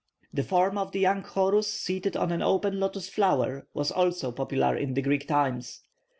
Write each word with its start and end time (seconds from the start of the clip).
The 0.33 0.41
form 0.41 0.79
of 0.79 0.93
the 0.93 0.99
young 0.99 1.21
Horus 1.21 1.71
seated 1.71 2.17
on 2.17 2.31
an 2.31 2.41
open 2.41 2.79
lotus 2.79 3.07
flower 3.07 3.67
was 3.75 3.91
also 3.91 4.31
popular 4.31 4.75
in 4.75 4.95
the 4.95 5.01
Greek 5.03 5.27
times. 5.27 5.83